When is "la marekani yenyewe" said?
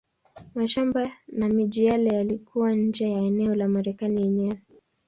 3.55-4.61